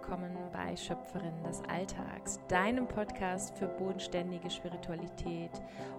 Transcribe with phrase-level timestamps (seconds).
[0.00, 5.50] willkommen bei Schöpferin des Alltags, deinem Podcast für bodenständige Spiritualität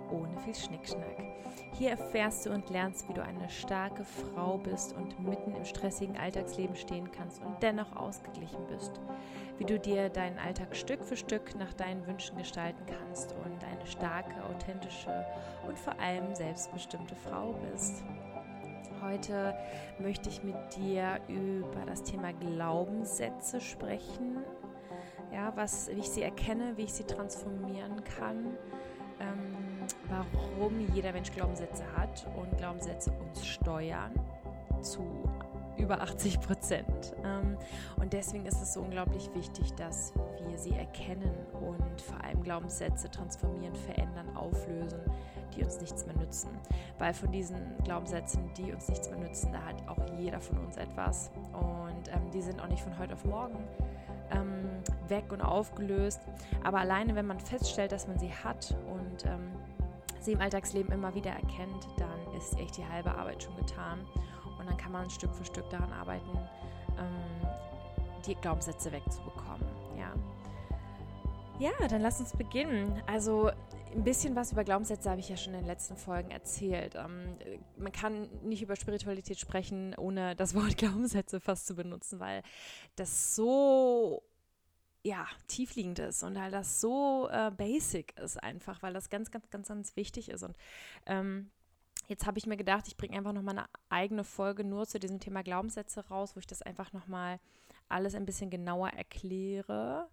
[0.10, 1.18] ohne viel Schnickschnack.
[1.74, 6.18] Hier erfährst du und lernst, wie du eine starke Frau bist und mitten im stressigen
[6.18, 9.00] Alltagsleben stehen kannst und dennoch ausgeglichen bist.
[9.60, 13.86] Wie du dir deinen Alltag Stück für Stück nach deinen Wünschen gestalten kannst und eine
[13.86, 15.28] starke, authentische
[15.68, 18.04] und vor allem selbstbestimmte Frau bist.
[19.02, 19.56] Heute
[19.98, 24.38] möchte ich mit dir über das Thema Glaubenssätze sprechen.
[25.34, 28.58] Ja, was, wie ich sie erkenne, wie ich sie transformieren kann,
[29.20, 34.14] ähm, warum jeder Mensch Glaubenssätze hat und Glaubenssätze uns steuern
[34.82, 35.24] zu
[35.78, 37.14] über 80 Prozent.
[37.24, 37.58] Ähm,
[37.98, 40.14] und deswegen ist es so unglaublich wichtig, dass
[40.48, 45.00] wir sie erkennen und vor allem Glaubenssätze transformieren, verändern, auflösen,
[45.56, 46.50] die uns nichts mehr nützen.
[46.98, 50.78] Weil von diesen Glaubenssätzen, die uns nichts mehr nützen, da hat auch jeder von uns
[50.78, 51.32] etwas.
[51.54, 53.68] Und ähm, die sind auch nicht von heute auf morgen
[54.32, 54.70] ähm,
[55.08, 56.22] weg und aufgelöst.
[56.64, 59.26] Aber alleine, wenn man feststellt, dass man sie hat und
[60.22, 64.00] sie im Alltagsleben immer wieder erkennt, dann ist echt die halbe Arbeit schon getan.
[64.62, 66.30] Und dann kann man Stück für Stück daran arbeiten,
[67.00, 67.48] ähm,
[68.26, 69.68] die Glaubenssätze wegzubekommen.
[69.98, 70.14] Ja.
[71.60, 73.02] Ja, dann lass uns beginnen.
[73.08, 73.50] Also
[73.94, 76.96] ein bisschen was über Glaubenssätze habe ich ja schon in den letzten Folgen erzählt.
[76.96, 77.38] Ähm,
[77.76, 82.44] man kann nicht über Spiritualität sprechen, ohne das Wort Glaubenssätze fast zu benutzen, weil
[82.96, 84.22] das so
[85.04, 89.50] ja, tiefliegend ist und weil das so äh, basic ist einfach, weil das ganz, ganz,
[89.50, 90.44] ganz, ganz wichtig ist.
[90.44, 90.56] Und
[91.08, 91.50] ähm,
[92.08, 95.20] jetzt habe ich mir gedacht, ich bringe einfach nochmal eine eigene Folge nur zu diesem
[95.20, 97.40] Thema Glaubenssätze raus, wo ich das einfach nochmal
[97.90, 100.10] alles ein bisschen genauer erkläre.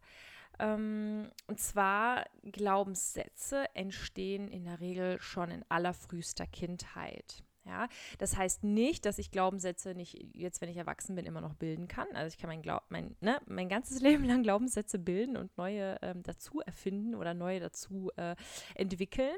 [0.58, 7.44] Ähm, und zwar Glaubenssätze entstehen in der Regel schon in allerfrühester Kindheit.
[7.68, 11.54] Ja, das heißt nicht, dass ich Glaubenssätze nicht jetzt, wenn ich erwachsen bin, immer noch
[11.54, 12.06] bilden kann.
[12.14, 15.98] Also ich kann mein, Glaub, mein, ne, mein ganzes Leben lang Glaubenssätze bilden und neue
[16.00, 18.36] ähm, dazu erfinden oder neue dazu äh,
[18.74, 19.36] entwickeln.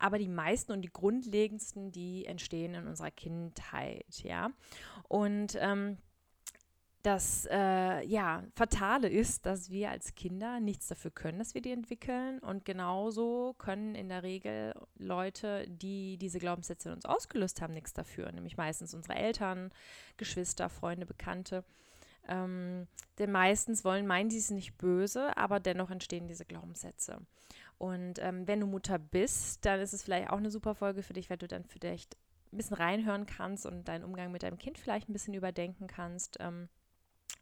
[0.00, 4.24] Aber die meisten und die grundlegendsten, die entstehen in unserer Kindheit.
[4.24, 4.50] Ja,
[5.06, 5.98] und ähm,
[7.02, 11.70] das äh, ja, Fatale ist, dass wir als Kinder nichts dafür können, dass wir die
[11.70, 12.40] entwickeln.
[12.40, 17.92] Und genauso können in der Regel Leute, die diese Glaubenssätze in uns ausgelöst haben, nichts
[17.92, 18.32] dafür.
[18.32, 19.70] Nämlich meistens unsere Eltern,
[20.16, 21.64] Geschwister, Freunde, Bekannte.
[22.28, 22.88] Ähm,
[23.18, 27.20] denn meistens wollen, meinen sie es nicht böse, aber dennoch entstehen diese Glaubenssätze.
[27.78, 31.14] Und ähm, wenn du Mutter bist, dann ist es vielleicht auch eine super Folge für
[31.14, 32.16] dich, weil du dann vielleicht
[32.52, 36.38] ein bisschen reinhören kannst und deinen Umgang mit deinem Kind vielleicht ein bisschen überdenken kannst.
[36.40, 36.68] Ähm,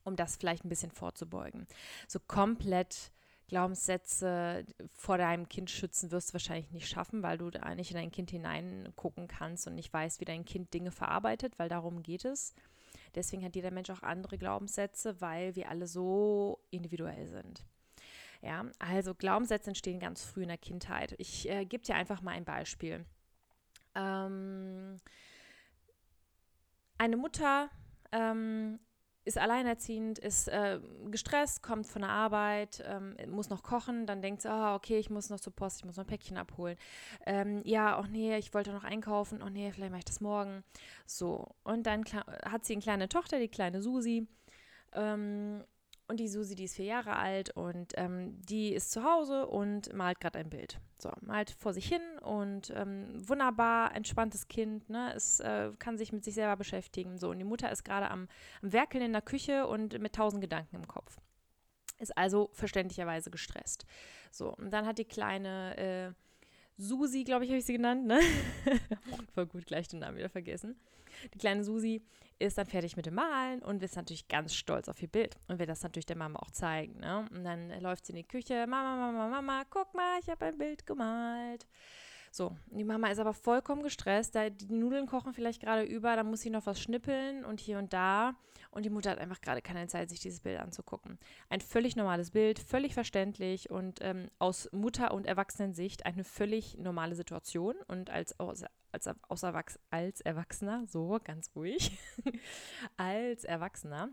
[0.06, 1.66] um das vielleicht ein bisschen vorzubeugen.
[2.08, 3.12] So komplett
[3.48, 7.96] Glaubenssätze vor deinem Kind schützen wirst du wahrscheinlich nicht schaffen, weil du da nicht in
[7.96, 12.24] dein Kind hineingucken kannst und nicht weißt, wie dein Kind Dinge verarbeitet, weil darum geht
[12.24, 12.54] es.
[13.14, 17.64] Deswegen hat jeder Mensch auch andere Glaubenssätze, weil wir alle so individuell sind.
[18.42, 21.14] Ja, also Glaubenssätze entstehen ganz früh in der Kindheit.
[21.18, 23.04] Ich äh, gebe dir einfach mal ein Beispiel.
[23.94, 24.96] Ähm,
[26.98, 27.70] eine Mutter
[28.12, 28.78] ähm,
[29.26, 30.78] ist alleinerziehend, ist äh,
[31.10, 35.10] gestresst, kommt von der Arbeit, ähm, muss noch kochen, dann denkt sie, oh, okay, ich
[35.10, 36.78] muss noch zur Post, ich muss noch ein Päckchen abholen.
[37.26, 40.62] Ähm, ja, oh nee, ich wollte noch einkaufen, oh nee, vielleicht mache ich das morgen.
[41.06, 42.04] So, und dann
[42.44, 44.28] hat sie eine kleine Tochter, die kleine Susi.
[44.92, 45.64] Ähm,
[46.08, 49.92] und die Susi, die ist vier Jahre alt und ähm, die ist zu Hause und
[49.92, 50.78] malt gerade ein Bild.
[50.98, 55.12] So, malt vor sich hin und ähm, wunderbar, entspanntes Kind, ne?
[55.14, 57.18] Es äh, kann sich mit sich selber beschäftigen.
[57.18, 58.28] So, und die Mutter ist gerade am,
[58.62, 61.18] am Werkeln in der Küche und mit tausend Gedanken im Kopf.
[61.98, 63.84] Ist also verständlicherweise gestresst.
[64.30, 66.25] So, und dann hat die kleine äh,
[66.78, 68.20] Susi, glaube ich, habe ich sie genannt, ne?
[69.34, 70.76] Voll gut, gleich den Namen wieder vergessen.
[71.32, 72.02] Die kleine Susi
[72.38, 75.58] ist dann fertig mit dem Malen und ist natürlich ganz stolz auf ihr Bild und
[75.58, 77.00] will das natürlich der Mama auch zeigen.
[77.00, 77.26] Ne?
[77.30, 80.58] Und dann läuft sie in die Küche, Mama, Mama, Mama, guck mal, ich habe ein
[80.58, 81.66] Bild gemalt.
[82.36, 86.26] So, die Mama ist aber vollkommen gestresst, da die Nudeln kochen vielleicht gerade über, dann
[86.26, 88.34] muss sie noch was schnippeln und hier und da.
[88.70, 91.18] Und die Mutter hat einfach gerade keine Zeit, sich dieses Bild anzugucken.
[91.48, 97.14] Ein völlig normales Bild, völlig verständlich und ähm, aus Mutter- und Erwachsenensicht eine völlig normale
[97.14, 97.74] Situation.
[97.88, 101.96] Und als, als, als, als Erwachsener, so ganz ruhig,
[102.98, 104.10] als Erwachsener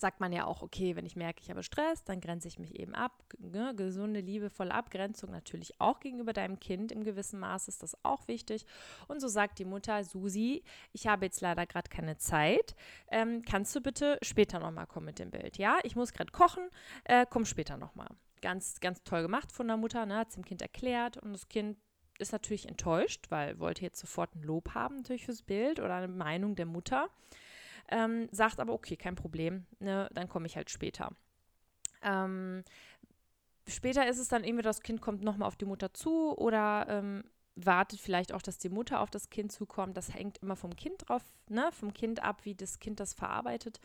[0.00, 2.78] sagt man ja auch, okay, wenn ich merke, ich habe Stress, dann grenze ich mich
[2.78, 3.22] eben ab.
[3.38, 3.74] Ne?
[3.76, 8.66] Gesunde, liebevolle Abgrenzung natürlich auch gegenüber deinem Kind im gewissen Maß ist das auch wichtig.
[9.08, 10.62] Und so sagt die Mutter, Susi,
[10.92, 12.74] ich habe jetzt leider gerade keine Zeit.
[13.08, 15.58] Ähm, kannst du bitte später nochmal kommen mit dem Bild?
[15.58, 16.68] Ja, ich muss gerade kochen,
[17.04, 18.08] äh, komm später nochmal.
[18.42, 20.16] Ganz, ganz toll gemacht von der Mutter, ne?
[20.16, 21.78] hat es dem Kind erklärt und das Kind
[22.18, 26.08] ist natürlich enttäuscht, weil wollte jetzt sofort ein Lob haben natürlich fürs Bild oder eine
[26.08, 27.08] Meinung der Mutter.
[27.88, 31.10] Ähm, sagt aber, okay, kein Problem, ne, dann komme ich halt später.
[32.02, 32.62] Ähm,
[33.66, 37.24] später ist es dann irgendwie, das Kind kommt nochmal auf die Mutter zu oder ähm,
[37.56, 39.96] wartet vielleicht auch, dass die Mutter auf das Kind zukommt.
[39.96, 43.80] Das hängt immer vom Kind drauf, ne, vom Kind ab, wie das Kind das verarbeitet.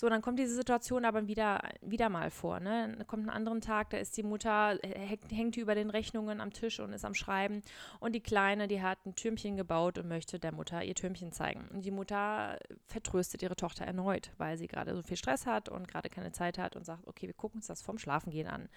[0.00, 2.58] So, dann kommt diese Situation aber wieder, wieder mal vor.
[2.58, 2.94] Ne?
[2.96, 6.54] Dann kommt ein anderen Tag, da ist die Mutter, hängt, hängt über den Rechnungen am
[6.54, 7.60] Tisch und ist am Schreiben.
[7.98, 11.68] Und die Kleine, die hat ein Türmchen gebaut und möchte der Mutter ihr Türmchen zeigen.
[11.68, 15.86] Und die Mutter vertröstet ihre Tochter erneut, weil sie gerade so viel Stress hat und
[15.86, 18.70] gerade keine Zeit hat und sagt, okay, wir gucken uns das vom Schlafengehen an.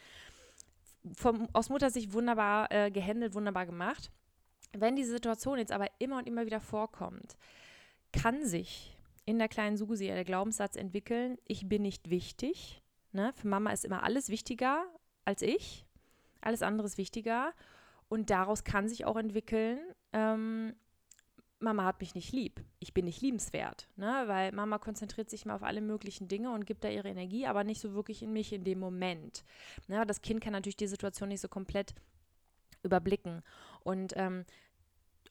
[1.16, 4.12] Vom, aus Muttersicht wunderbar äh, gehandelt, wunderbar gemacht.
[4.74, 7.38] Wenn diese Situation jetzt aber immer und immer wieder vorkommt,
[8.12, 12.81] kann sich in der kleinen Susi der Glaubenssatz entwickeln, ich bin nicht wichtig.
[13.12, 13.31] Ne?
[13.34, 14.86] Für Mama ist immer alles wichtiger
[15.25, 15.86] als ich.
[16.42, 17.54] Alles andere ist wichtiger.
[18.10, 19.80] Und daraus kann sich auch entwickeln,
[20.12, 20.75] ähm,
[21.60, 22.62] Mama hat mich nicht lieb.
[22.80, 23.88] Ich bin nicht liebenswert.
[23.96, 24.24] Ne?
[24.28, 27.64] Weil Mama konzentriert sich mal auf alle möglichen Dinge und gibt da ihre Energie, aber
[27.64, 29.44] nicht so wirklich in mich in dem Moment.
[29.88, 30.06] Ne?
[30.06, 31.96] Das Kind kann natürlich die Situation nicht so komplett
[32.84, 33.42] überblicken.
[33.80, 34.46] Und ähm,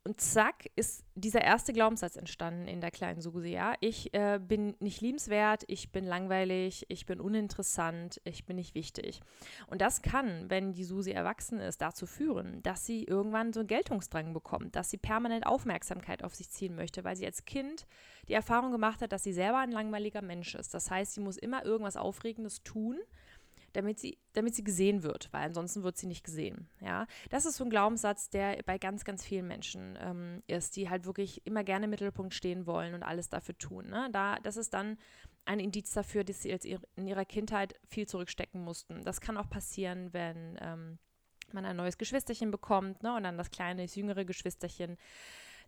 [0.04, 3.50] und zack ist dieser erste Glaubenssatz entstanden in der kleinen Susi.
[3.50, 8.74] Ja, ich äh, bin nicht liebenswert, ich bin langweilig, ich bin uninteressant, ich bin nicht
[8.74, 9.20] wichtig.
[9.68, 13.68] Und das kann, wenn die Susi erwachsen ist, dazu führen, dass sie irgendwann so einen
[13.68, 17.86] Geltungsdrang bekommt, dass sie permanent Aufmerksamkeit auf sich ziehen möchte, weil sie als Kind
[18.28, 20.74] die Erfahrung gemacht hat, dass sie selber ein langweiliger Mensch ist.
[20.74, 22.98] Das heißt, sie muss immer irgendwas Aufregendes tun,
[23.72, 26.68] damit sie, damit sie gesehen wird, weil ansonsten wird sie nicht gesehen.
[26.80, 30.90] Ja, das ist so ein Glaubenssatz, der bei ganz, ganz vielen Menschen ähm, ist, die
[30.90, 33.88] halt wirklich immer gerne im Mittelpunkt stehen wollen und alles dafür tun.
[33.88, 34.08] Ne?
[34.12, 34.98] Da, das ist dann
[35.44, 36.50] ein Indiz dafür, dass sie
[36.96, 39.02] in ihrer Kindheit viel zurückstecken mussten.
[39.04, 40.98] Das kann auch passieren, wenn ähm,
[41.52, 43.14] man ein neues Geschwisterchen bekommt ne?
[43.16, 44.96] und dann das kleine, das jüngere Geschwisterchen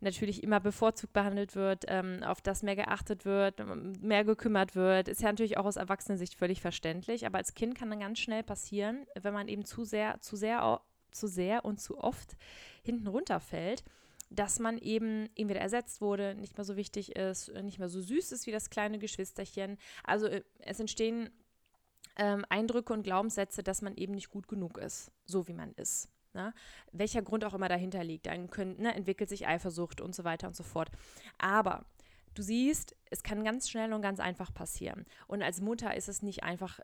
[0.01, 3.63] natürlich immer bevorzugt behandelt wird, ähm, auf das mehr geachtet wird,
[4.03, 7.27] mehr gekümmert wird, ist ja natürlich auch aus Erwachsenensicht völlig verständlich.
[7.27, 10.81] Aber als Kind kann dann ganz schnell passieren, wenn man eben zu sehr, zu sehr,
[11.11, 12.37] zu sehr und zu oft
[12.83, 13.85] hinten runterfällt,
[14.31, 18.33] dass man eben entweder ersetzt wurde, nicht mehr so wichtig ist, nicht mehr so süß
[18.33, 19.79] ist wie das kleine Geschwisterchen.
[20.03, 21.31] Also äh, es entstehen
[22.17, 26.09] ähm, Eindrücke und Glaubenssätze, dass man eben nicht gut genug ist, so wie man ist.
[26.35, 26.53] Ne?
[26.93, 28.27] Welcher Grund auch immer dahinter liegt.
[28.27, 30.91] Dann können, ne, entwickelt sich Eifersucht und so weiter und so fort.
[31.39, 31.85] Aber
[32.35, 35.07] du siehst, es kann ganz schnell und ganz einfach passieren.
[35.27, 36.81] Und als Mutter ist es nicht einfach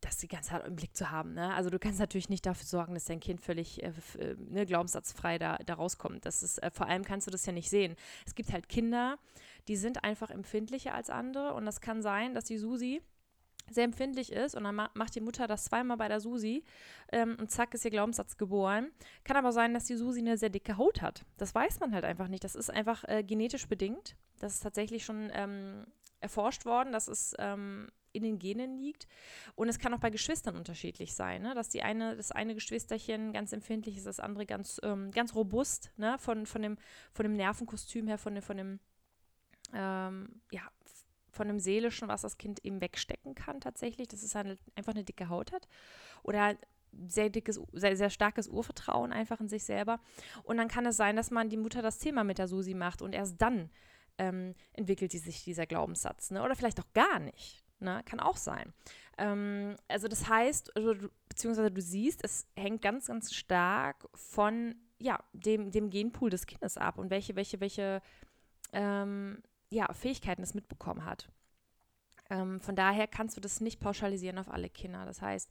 [0.00, 1.34] das die ganze Zeit im Blick zu haben.
[1.34, 1.52] Ne?
[1.54, 5.38] Also du kannst natürlich nicht dafür sorgen, dass dein Kind völlig äh, äh, ne, glaubenssatzfrei
[5.38, 6.24] da, da rauskommt.
[6.24, 7.96] Das ist, äh, vor allem kannst du das ja nicht sehen.
[8.26, 9.18] Es gibt halt Kinder,
[9.68, 13.02] die sind einfach empfindlicher als andere und das kann sein, dass die Susi
[13.70, 16.64] sehr empfindlich ist und dann macht die Mutter das zweimal bei der Susi
[17.12, 18.90] ähm, und zack ist ihr Glaubenssatz geboren.
[19.24, 21.24] Kann aber sein, dass die Susi eine sehr dicke Haut hat.
[21.36, 22.44] Das weiß man halt einfach nicht.
[22.44, 24.16] Das ist einfach äh, genetisch bedingt.
[24.38, 25.86] Das ist tatsächlich schon ähm,
[26.20, 29.06] erforscht worden, dass es ähm, in den Genen liegt.
[29.54, 31.54] Und es kann auch bei Geschwistern unterschiedlich sein, ne?
[31.54, 35.90] dass die eine, das eine Geschwisterchen ganz empfindlich ist, das andere ganz, ähm, ganz robust,
[35.96, 36.16] ne?
[36.18, 36.78] von, von, dem,
[37.12, 38.80] von dem Nervenkostüm her, von dem, von dem
[39.74, 40.62] ähm, ja,
[41.36, 45.04] von dem Seelischen, was das Kind eben wegstecken kann tatsächlich, dass es halt einfach eine
[45.04, 45.68] dicke Haut hat
[46.22, 46.56] oder
[47.08, 50.00] sehr dickes, sehr, sehr starkes Urvertrauen einfach in sich selber.
[50.44, 53.02] Und dann kann es sein, dass man die Mutter das Thema mit der Susi macht
[53.02, 53.70] und erst dann
[54.18, 56.30] ähm, entwickelt sich dieser Glaubenssatz.
[56.30, 56.42] Ne?
[56.42, 57.62] Oder vielleicht auch gar nicht.
[57.80, 58.02] Ne?
[58.06, 58.72] Kann auch sein.
[59.18, 60.94] Ähm, also das heißt, also,
[61.28, 66.78] beziehungsweise du siehst, es hängt ganz, ganz stark von ja, dem, dem Genpool des Kindes
[66.78, 68.00] ab und welche, welche, welche
[68.72, 71.28] ähm, ja, Fähigkeiten es mitbekommen hat.
[72.30, 75.04] Ähm, von daher kannst du das nicht pauschalisieren auf alle Kinder.
[75.04, 75.50] Das heißt,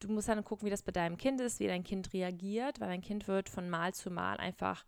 [0.00, 2.88] du musst dann gucken, wie das bei deinem Kind ist, wie dein Kind reagiert, weil
[2.88, 4.84] dein Kind wird von Mal zu Mal einfach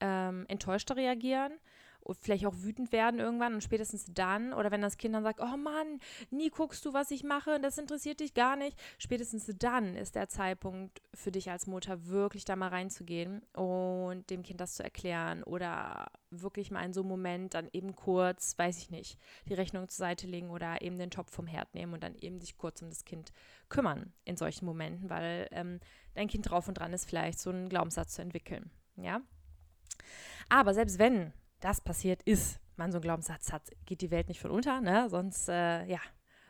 [0.00, 1.52] ähm, enttäuschter reagieren
[2.02, 5.40] und vielleicht auch wütend werden irgendwann und spätestens dann oder wenn das Kind dann sagt,
[5.40, 9.96] oh Mann, nie guckst du, was ich mache, das interessiert dich gar nicht, spätestens dann
[9.96, 14.74] ist der Zeitpunkt für dich als Mutter wirklich da mal reinzugehen und dem Kind das
[14.74, 19.18] zu erklären oder wirklich mal in so einem Moment dann eben kurz, weiß ich nicht,
[19.48, 22.40] die Rechnung zur Seite legen oder eben den Topf vom Herd nehmen und dann eben
[22.40, 23.32] sich kurz um das Kind
[23.68, 25.80] kümmern in solchen Momenten, weil ähm,
[26.14, 28.70] dein Kind drauf und dran ist, vielleicht so einen Glaubenssatz zu entwickeln.
[28.96, 29.20] Ja.
[30.48, 34.40] Aber selbst wenn das passiert ist, man so einen Glaubenssatz hat, geht die Welt nicht
[34.40, 35.08] von unter, ne?
[35.08, 36.00] Sonst, äh, ja,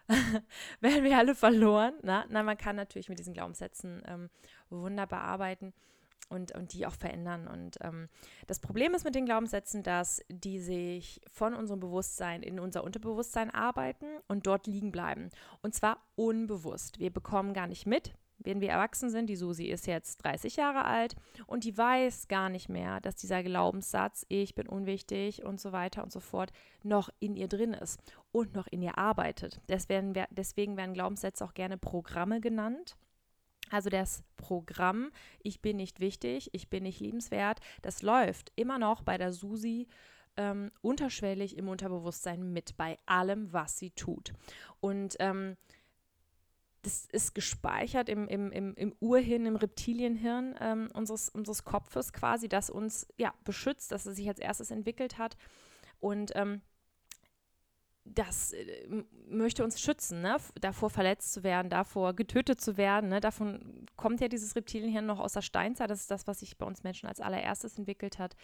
[0.80, 1.94] wären wir alle verloren.
[2.02, 2.24] Ne?
[2.28, 4.30] Na, man kann natürlich mit diesen Glaubenssätzen ähm,
[4.68, 5.72] wunderbar arbeiten
[6.28, 7.46] und, und die auch verändern.
[7.48, 8.08] Und ähm,
[8.46, 13.50] das Problem ist mit den Glaubenssätzen, dass die sich von unserem Bewusstsein in unser Unterbewusstsein
[13.50, 15.30] arbeiten und dort liegen bleiben.
[15.62, 16.98] Und zwar unbewusst.
[16.98, 20.84] Wir bekommen gar nicht mit, wenn wir erwachsen sind, die Susi ist jetzt 30 Jahre
[20.84, 21.14] alt
[21.46, 26.02] und die weiß gar nicht mehr, dass dieser Glaubenssatz, ich bin unwichtig und so weiter
[26.02, 28.00] und so fort, noch in ihr drin ist
[28.32, 29.60] und noch in ihr arbeitet.
[29.68, 32.96] Deswegen, deswegen werden Glaubenssätze auch gerne Programme genannt.
[33.70, 39.02] Also das Programm, ich bin nicht wichtig, ich bin nicht liebenswert, das läuft immer noch
[39.02, 39.86] bei der Susi
[40.36, 44.32] ähm, unterschwellig im Unterbewusstsein mit, bei allem, was sie tut.
[44.80, 45.56] Und ähm,
[46.82, 52.48] das ist gespeichert im, im, im, im Urhirn, im Reptilienhirn ähm, unseres, unseres Kopfes quasi,
[52.48, 55.36] das uns ja beschützt, dass es sich als erstes entwickelt hat.
[56.00, 56.62] Und ähm,
[58.14, 58.86] das äh,
[59.28, 60.36] möchte uns schützen, ne?
[60.60, 63.10] davor verletzt zu werden, davor getötet zu werden.
[63.10, 63.20] Ne?
[63.20, 65.90] Davon kommt ja dieses Reptilienhirn noch aus der Steinzeit.
[65.90, 68.36] Das ist das, was sich bei uns Menschen als allererstes entwickelt hat.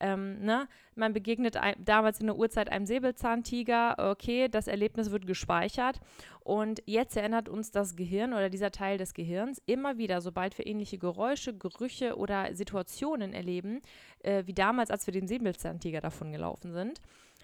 [0.00, 0.68] Ähm, ne?
[0.94, 4.10] Man begegnet ein, damals in der Urzeit einem Säbelzahntiger.
[4.10, 6.00] Okay, das Erlebnis wird gespeichert.
[6.40, 10.66] Und jetzt erinnert uns das Gehirn oder dieser Teil des Gehirns immer wieder, sobald wir
[10.66, 13.82] ähnliche Geräusche, Gerüche oder Situationen erleben,
[14.20, 17.00] äh, wie damals, als wir den Säbelzahntiger davon gelaufen sind,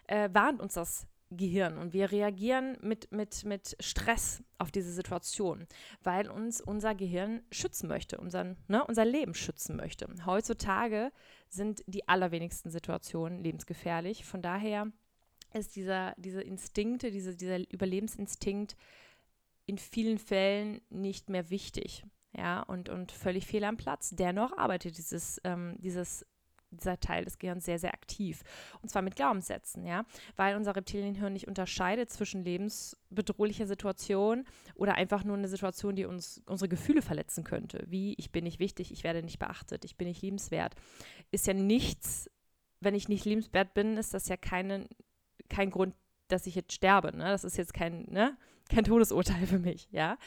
[0.07, 5.67] äh, warnt uns das Gehirn und wir reagieren mit, mit, mit Stress auf diese Situation,
[6.03, 10.09] weil uns unser Gehirn schützen möchte, unseren, ne, unser Leben schützen möchte.
[10.27, 11.13] Heutzutage
[11.49, 14.25] sind die allerwenigsten Situationen lebensgefährlich.
[14.25, 14.91] Von daher
[15.53, 18.77] ist dieser, diese Instinkte, diese, dieser Überlebensinstinkt
[19.67, 22.05] in vielen Fällen nicht mehr wichtig.
[22.37, 24.11] Ja, und, und völlig fehl am Platz.
[24.11, 26.27] Dennoch arbeitet dieses, ähm, dieses
[26.75, 28.43] dieser Teil des Gehirns sehr, sehr aktiv.
[28.83, 30.05] Und zwar mit Glaubenssätzen, ja,
[30.37, 36.43] weil unser Reptilienhirn nicht unterscheidet zwischen lebensbedrohlicher Situation oder einfach nur eine Situation, die uns
[36.47, 40.09] unsere Gefühle verletzen könnte, wie ich bin nicht wichtig, ich werde nicht beachtet, ich bin
[40.09, 40.75] nicht liebenswert.
[41.31, 42.31] Ist ja nichts,
[42.81, 44.89] wenn ich nicht liebenswert bin, ist das ja keine,
[45.49, 45.95] kein Grund,
[46.35, 47.17] dass ich jetzt sterbe.
[47.17, 47.25] Ne?
[47.25, 48.37] Das ist jetzt kein, ne?
[48.69, 50.19] kein Todesurteil für mich, ja.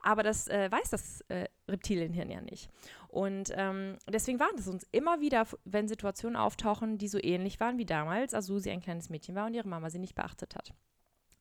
[0.00, 2.70] Aber das äh, weiß das äh, Reptilienhirn ja nicht.
[3.08, 7.78] Und ähm, deswegen warnt es uns immer wieder, wenn Situationen auftauchen, die so ähnlich waren
[7.78, 10.74] wie damals, als Susi ein kleines Mädchen war und ihre Mama sie nicht beachtet hat.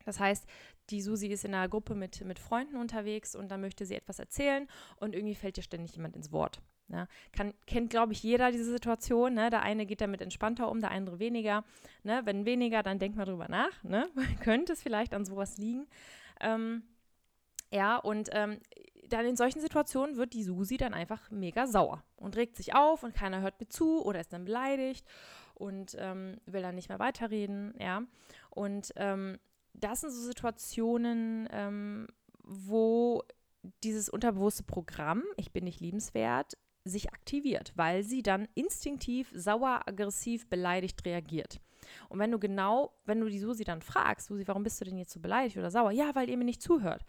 [0.06, 0.46] Das heißt,
[0.92, 4.20] die Susi ist in einer Gruppe mit, mit Freunden unterwegs und dann möchte sie etwas
[4.20, 4.68] erzählen
[4.98, 6.62] und irgendwie fällt ihr ständig jemand ins Wort.
[6.88, 7.08] Ne?
[7.32, 9.34] Kann, kennt, glaube ich, jeder diese Situation.
[9.34, 9.50] Ne?
[9.50, 11.64] Der eine geht damit entspannter um, der andere weniger.
[12.04, 12.22] Ne?
[12.26, 13.84] Wenn weniger, dann denkt mal drüber nach.
[13.84, 14.08] Ne?
[14.44, 15.88] Könnte es vielleicht an sowas liegen.
[16.40, 16.84] Ähm,
[17.72, 18.60] ja, und ähm,
[19.10, 23.04] dann in solchen Situationen wird die Susi dann einfach mega sauer und regt sich auf
[23.04, 25.06] und keiner hört mir zu oder ist dann beleidigt
[25.54, 28.04] und ähm, will dann nicht mehr weiterreden, ja.
[28.50, 29.40] Und ähm,
[29.74, 32.08] das sind so Situationen, ähm,
[32.44, 33.24] wo
[33.84, 40.48] dieses unterbewusste Programm, ich bin nicht liebenswert, sich aktiviert, weil sie dann instinktiv, sauer, aggressiv,
[40.48, 41.60] beleidigt reagiert.
[42.10, 44.98] Und wenn du genau, wenn du die Susi dann fragst, Susi, warum bist du denn
[44.98, 45.92] jetzt so beleidigt oder sauer?
[45.92, 47.04] Ja, weil ihr mir nicht zuhört.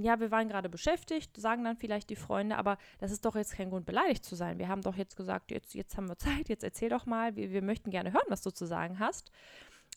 [0.00, 3.52] Ja, wir waren gerade beschäftigt, sagen dann vielleicht die Freunde, aber das ist doch jetzt
[3.52, 4.58] kein Grund, beleidigt zu sein.
[4.58, 7.50] Wir haben doch jetzt gesagt, jetzt, jetzt haben wir Zeit, jetzt erzähl doch mal, wir,
[7.50, 9.30] wir möchten gerne hören, was du zu sagen hast.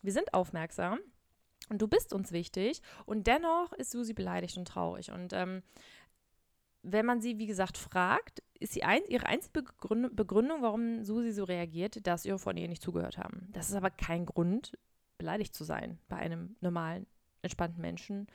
[0.01, 0.99] Wir sind aufmerksam
[1.69, 5.11] und du bist uns wichtig und dennoch ist Susi beleidigt und traurig.
[5.11, 5.63] Und ähm,
[6.81, 11.43] wenn man sie, wie gesagt, fragt, ist sie ein, ihre einzige Begründung, warum Susi so
[11.43, 13.47] reagiert, dass ihre Freunde ihr nicht zugehört haben.
[13.51, 14.77] Das ist aber kein Grund,
[15.17, 15.99] beleidigt zu sein.
[16.07, 17.05] Bei einem normalen,
[17.41, 18.27] entspannten Menschen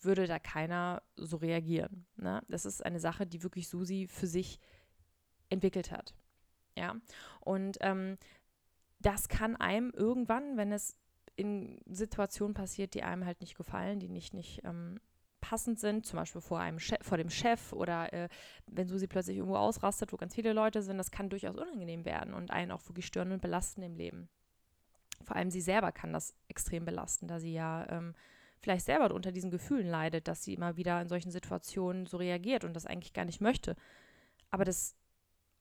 [0.00, 2.06] würde da keiner so reagieren.
[2.16, 2.42] Ne?
[2.48, 4.58] Das ist eine Sache, die wirklich Susi für sich
[5.48, 6.14] entwickelt hat.
[6.76, 6.96] Ja,
[7.40, 8.16] und ähm,
[8.98, 10.96] das kann einem irgendwann, wenn es
[11.36, 15.00] in Situationen passiert, die einem halt nicht gefallen, die nicht, nicht ähm,
[15.42, 18.28] passend sind, zum Beispiel vor, einem Chef, vor dem Chef oder äh,
[18.68, 22.32] wenn Susi plötzlich irgendwo ausrastet, wo ganz viele Leute sind, das kann durchaus unangenehm werden
[22.32, 24.30] und einen auch wirklich stören und belasten im Leben.
[25.22, 28.14] Vor allem sie selber kann das extrem belasten, da sie ja ähm,
[28.60, 32.64] vielleicht selber unter diesen Gefühlen leidet, dass sie immer wieder in solchen Situationen so reagiert
[32.64, 33.76] und das eigentlich gar nicht möchte,
[34.50, 34.96] aber das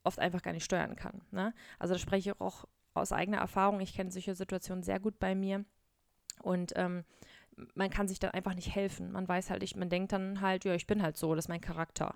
[0.03, 1.21] oft einfach gar nicht steuern kann.
[1.31, 1.53] Ne?
[1.79, 3.79] Also da spreche ich auch aus eigener Erfahrung.
[3.81, 5.65] Ich kenne solche Situationen sehr gut bei mir
[6.43, 7.03] und ähm,
[7.75, 9.11] man kann sich dann einfach nicht helfen.
[9.11, 11.49] Man weiß halt, ich, man denkt dann halt, ja, ich bin halt so, das ist
[11.49, 12.15] mein Charakter.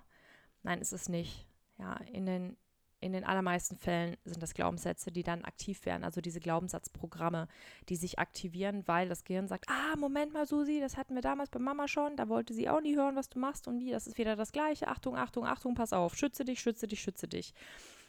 [0.62, 1.46] Nein, ist es nicht.
[1.78, 2.56] Ja, in den,
[3.00, 7.48] in den allermeisten Fällen sind das Glaubenssätze, die dann aktiv werden, also diese Glaubenssatzprogramme,
[7.88, 11.50] die sich aktivieren, weil das Gehirn sagt, ah, Moment mal, Susi, das hatten wir damals
[11.50, 14.06] bei Mama schon, da wollte sie auch nie hören, was du machst und wie, das
[14.06, 14.88] ist wieder das Gleiche.
[14.88, 17.52] Achtung, Achtung, Achtung, pass auf, schütze dich, schütze dich, schütze dich.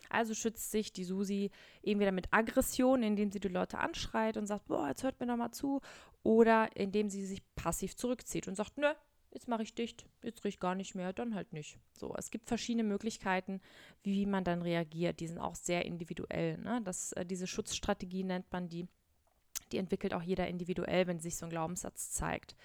[0.09, 1.51] Also schützt sich die Susi
[1.83, 5.37] entweder mit Aggression, indem sie die Leute anschreit und sagt, boah, jetzt hört mir doch
[5.37, 5.81] mal zu,
[6.23, 8.93] oder indem sie sich passiv zurückzieht und sagt, nö,
[9.31, 11.77] jetzt mache ich dicht, jetzt rieche ich gar nicht mehr, dann halt nicht.
[11.93, 13.61] So, es gibt verschiedene Möglichkeiten,
[14.03, 15.19] wie man dann reagiert.
[15.19, 16.57] Die sind auch sehr individuell.
[16.57, 16.81] Ne?
[16.83, 18.87] Das, äh, diese Schutzstrategie nennt man die.
[19.71, 22.55] Die entwickelt auch jeder individuell, wenn sich so ein Glaubenssatz zeigt.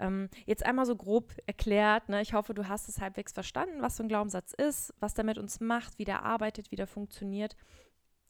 [0.00, 2.22] Ähm, jetzt einmal so grob erklärt, ne?
[2.22, 5.38] ich hoffe, du hast es halbwegs verstanden, was so ein Glaubenssatz ist, was der mit
[5.38, 7.54] uns macht, wie der arbeitet, wie der funktioniert.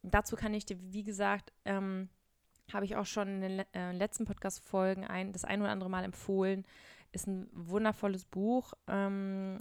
[0.02, 2.08] Dazu kann ich dir, wie gesagt, ähm,
[2.72, 6.04] habe ich auch schon in den äh, letzten Podcast-Folgen ein, das ein oder andere Mal
[6.04, 6.64] empfohlen.
[7.12, 9.58] Ist ein wundervolles Buch ähm,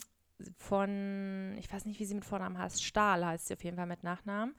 [0.57, 3.87] von, ich weiß nicht, wie sie mit Vornamen heißt, Stahl heißt sie auf jeden Fall
[3.87, 4.55] mit Nachnamen.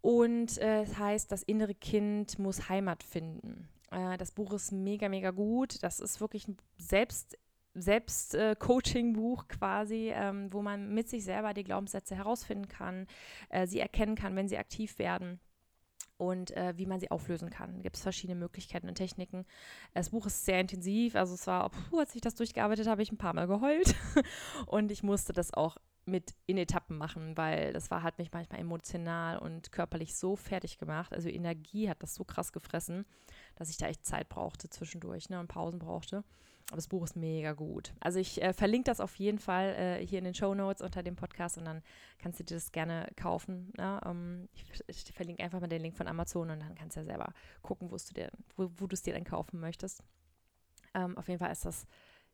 [0.00, 3.68] Und äh, es heißt, das innere Kind muss Heimat finden.
[3.90, 5.82] Äh, das Buch ist mega, mega gut.
[5.82, 7.38] Das ist wirklich ein Selbst-
[7.74, 13.06] Selbst-Coaching-Buch quasi, ähm, wo man mit sich selber die Glaubenssätze herausfinden kann,
[13.50, 15.38] äh, sie erkennen kann, wenn sie aktiv werden
[16.16, 17.82] und äh, wie man sie auflösen kann.
[17.82, 19.46] Gibt es verschiedene Möglichkeiten und Techniken.
[19.94, 23.12] Das Buch ist sehr intensiv, also es war, puh, als ich das durchgearbeitet habe, ich
[23.12, 23.94] ein paar Mal geheult
[24.66, 28.60] und ich musste das auch mit in Etappen machen, weil das war hat mich manchmal
[28.60, 31.12] emotional und körperlich so fertig gemacht.
[31.12, 33.04] Also Energie hat das so krass gefressen,
[33.58, 36.22] dass ich da echt Zeit brauchte zwischendurch ne, und Pausen brauchte.
[36.68, 37.94] Aber das Buch ist mega gut.
[37.98, 41.02] Also ich äh, verlinke das auf jeden Fall äh, hier in den Show Notes unter
[41.02, 41.82] dem Podcast und dann
[42.18, 43.72] kannst du dir das gerne kaufen.
[43.76, 44.00] Ne?
[44.04, 47.06] Ähm, ich, ich, verlinke einfach mal den Link von Amazon und dann kannst du ja
[47.06, 50.04] selber gucken, du dir, wo, wo du es dir dann kaufen möchtest.
[50.94, 51.86] Ähm, auf jeden Fall ist das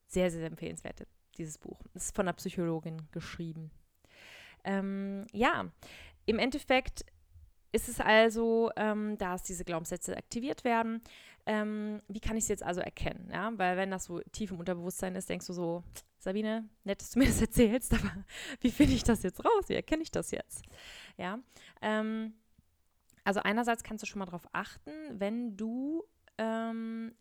[0.08, 1.06] sehr, sehr empfehlenswert,
[1.38, 1.80] dieses Buch.
[1.94, 3.70] Es ist von einer Psychologin geschrieben.
[4.64, 5.70] Ähm, ja,
[6.26, 7.04] im Endeffekt
[7.74, 11.02] ist es also, ähm, dass diese Glaubenssätze aktiviert werden.
[11.44, 13.28] Ähm, wie kann ich es jetzt also erkennen?
[13.32, 13.52] Ja?
[13.56, 15.82] Weil wenn das so tief im Unterbewusstsein ist, denkst du so,
[16.18, 18.10] Sabine, nett, dass du mir das erzählst, aber
[18.60, 19.64] wie finde ich das jetzt raus?
[19.68, 20.62] Wie erkenne ich das jetzt?
[21.18, 21.40] Ja.
[21.82, 22.34] Ähm,
[23.24, 26.04] also einerseits kannst du schon mal darauf achten, wenn du
[26.38, 27.14] ähm,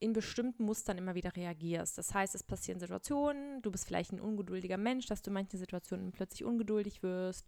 [0.00, 1.98] in bestimmten Mustern immer wieder reagierst.
[1.98, 5.58] Das heißt, es passieren Situationen, du bist vielleicht ein ungeduldiger Mensch, dass du in manchen
[5.58, 7.46] Situationen plötzlich ungeduldig wirst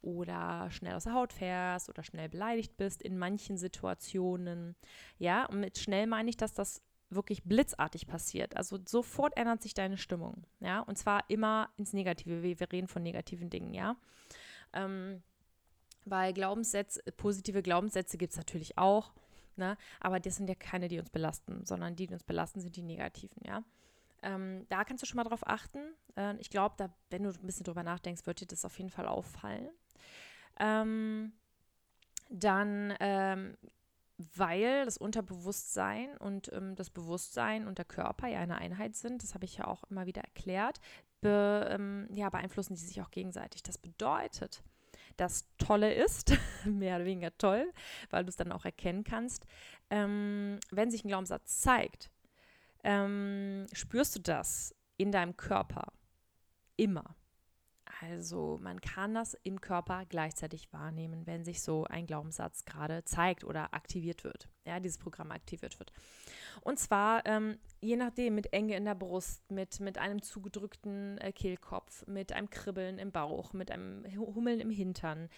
[0.00, 4.74] oder schnell aus der Haut fährst oder schnell beleidigt bist in manchen Situationen.
[5.18, 8.56] Ja, und mit schnell meine ich, dass das wirklich blitzartig passiert.
[8.56, 10.44] Also sofort ändert sich deine Stimmung.
[10.60, 12.42] Ja, und zwar immer ins Negative.
[12.42, 13.96] Wir, wir reden von negativen Dingen, ja.
[14.72, 15.22] Ähm,
[16.04, 19.12] weil Glaubenssätze, positive Glaubenssätze gibt es natürlich auch,
[19.58, 19.76] ne?
[20.00, 22.82] aber das sind ja keine, die uns belasten, sondern die, die uns belasten, sind die
[22.82, 23.62] negativen, ja.
[24.22, 25.80] Ähm, da kannst du schon mal drauf achten.
[26.16, 29.06] Äh, ich glaube, wenn du ein bisschen drüber nachdenkst, wird dir das auf jeden Fall
[29.06, 29.68] auffallen.
[30.60, 31.32] Ähm,
[32.30, 33.56] dann, ähm,
[34.36, 39.34] weil das Unterbewusstsein und ähm, das Bewusstsein und der Körper ja eine Einheit sind, das
[39.34, 40.80] habe ich ja auch immer wieder erklärt,
[41.20, 43.62] be, ähm, ja, beeinflussen die sich auch gegenseitig.
[43.62, 44.62] Das bedeutet,
[45.16, 46.32] das Tolle ist,
[46.64, 47.72] mehr oder weniger toll,
[48.10, 49.46] weil du es dann auch erkennen kannst,
[49.90, 52.10] ähm, wenn sich ein Glaubenssatz zeigt,
[52.84, 55.92] ähm, spürst du das in deinem Körper
[56.76, 57.14] immer.
[58.10, 63.44] Also man kann das im Körper gleichzeitig wahrnehmen, wenn sich so ein Glaubenssatz gerade zeigt
[63.44, 64.48] oder aktiviert wird.
[64.64, 65.92] Ja, dieses Programm aktiviert wird.
[66.62, 71.32] Und zwar ähm, je nachdem mit Enge in der Brust, mit, mit einem zugedrückten äh,
[71.32, 75.28] Kehlkopf, mit einem Kribbeln im Bauch, mit einem Hummeln im Hintern,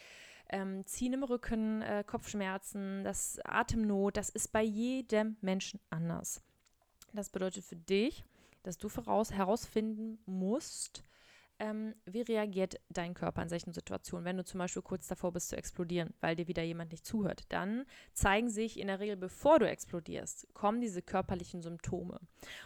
[0.49, 6.43] ähm, Ziehen im Rücken, äh, Kopfschmerzen, das Atemnot, das ist bei jedem Menschen anders.
[7.13, 8.25] Das bedeutet für dich,
[8.63, 11.05] dass du voraus herausfinden musst,
[11.59, 15.49] ähm, wie reagiert dein Körper in solchen Situationen, wenn du zum Beispiel kurz davor bist
[15.49, 17.45] zu explodieren, weil dir wieder jemand nicht zuhört.
[17.51, 22.21] Dann zeigen sich in der Regel, bevor du explodierst, kommen diese körperlichen Symptome.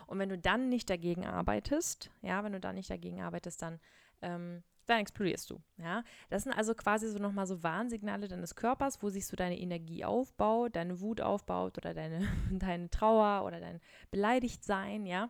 [0.06, 3.80] Und wenn du dann nicht dagegen arbeitest, ja, wenn du dann nicht dagegen arbeitest, dann
[4.22, 5.60] ähm, dann explodierst du.
[5.76, 6.02] Ja?
[6.30, 10.04] Das sind also quasi so nochmal so Warnsignale deines Körpers, wo sich so deine Energie
[10.04, 12.20] aufbaut, deine Wut aufbaut oder deine,
[12.50, 15.28] deine Trauer oder dein Beleidigtsein, ja.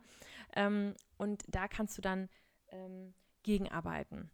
[0.55, 2.29] Ähm, und da kannst du dann
[2.71, 3.15] ähm,
[3.49, 4.31] gegenarbeiten.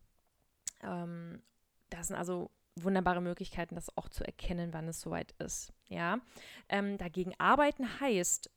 [0.82, 1.40] Ähm,
[1.88, 5.72] das sind also wunderbare Möglichkeiten, das auch zu erkennen, wann es soweit ist.
[5.88, 6.18] Ja,
[6.68, 8.50] ähm, dagegen arbeiten heißt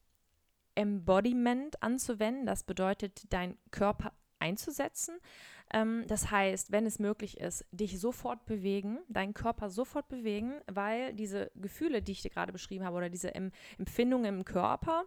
[0.73, 2.47] Embodiment anzuwenden.
[2.47, 5.19] Das bedeutet, deinen Körper einzusetzen.
[5.71, 11.13] Ähm, das heißt, wenn es möglich ist, dich sofort bewegen, deinen Körper sofort bewegen, weil
[11.13, 15.03] diese Gefühle, die ich dir gerade beschrieben habe, oder diese em Empfindungen im Körper,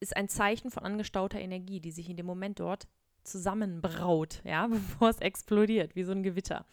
[0.00, 2.88] ist ein Zeichen von angestauter Energie, die sich in dem Moment dort
[3.26, 6.64] zusammenbraut, ja, bevor es explodiert, wie so ein Gewitter.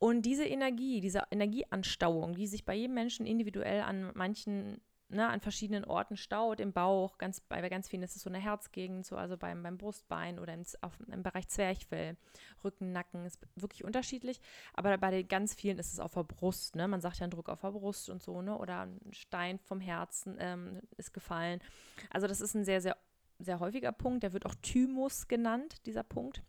[0.00, 5.40] Und diese Energie, diese Energieanstauung, die sich bei jedem Menschen individuell an manchen, ne, an
[5.40, 9.16] verschiedenen Orten staut, im Bauch, ganz, bei ganz vielen ist es so eine Herzgegend, so
[9.16, 12.16] also beim, beim Brustbein oder im, auf, im Bereich Zwerchfell,
[12.64, 14.40] Rücken, Nacken, ist wirklich unterschiedlich.
[14.72, 16.88] Aber bei den ganz vielen ist es auf der Brust, ne?
[16.88, 18.56] Man sagt ja einen Druck auf der Brust und so, ne?
[18.56, 21.60] Oder ein Stein vom Herzen ähm, ist gefallen.
[22.08, 22.96] Also das ist ein sehr, sehr
[23.44, 26.42] sehr häufiger Punkt, der wird auch Thymus genannt, dieser Punkt.